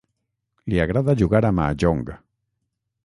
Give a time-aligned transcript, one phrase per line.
[0.71, 2.03] Li agrada jugar a mahjong.